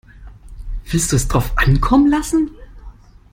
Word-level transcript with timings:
Willst 0.85 1.11
du 1.11 1.15
es 1.15 1.27
drauf 1.27 1.51
ankommen 1.57 2.09
lassen? 2.09 2.49